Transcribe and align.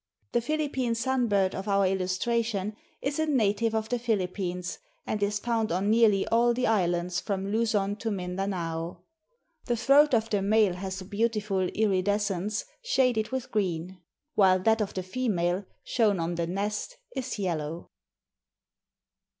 The 0.31 0.41
Philippine 0.41 0.95
Sun 0.95 1.27
bird 1.27 1.53
of 1.53 1.67
our 1.67 1.85
illustration 1.85 2.75
is 3.03 3.19
a 3.19 3.27
native 3.27 3.75
of 3.75 3.89
the 3.89 3.99
Philippines 3.99 4.79
and 5.05 5.21
is 5.21 5.37
found 5.37 5.71
on 5.71 5.91
nearly 5.91 6.27
all 6.29 6.55
the 6.55 6.65
islands 6.65 7.19
from 7.19 7.51
Luzon 7.51 7.97
to 7.97 8.09
Mindanao. 8.09 9.03
The 9.65 9.77
throat 9.77 10.15
of 10.15 10.31
the 10.31 10.41
male 10.41 10.73
has 10.73 11.01
a 11.01 11.05
beautiful 11.05 11.67
iridescence 11.67 12.65
shaded 12.81 13.29
with 13.29 13.51
green, 13.51 14.01
while 14.33 14.57
that 14.61 14.81
of 14.81 14.95
the 14.95 15.03
female, 15.03 15.65
shown 15.83 16.19
on 16.19 16.33
the 16.33 16.47
nest, 16.47 16.97
is 17.15 17.37
yellow. 17.37 17.91